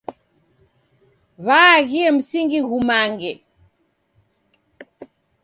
W'aaghie 1.45 2.07
msingi 2.15 2.59
ghumange. 2.67 3.31